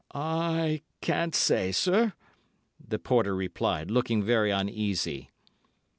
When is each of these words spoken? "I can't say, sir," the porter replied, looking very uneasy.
"I 0.15 0.81
can't 1.01 1.35
say, 1.35 1.71
sir," 1.71 2.13
the 2.83 2.97
porter 2.97 3.35
replied, 3.35 3.91
looking 3.91 4.23
very 4.23 4.49
uneasy. 4.49 5.29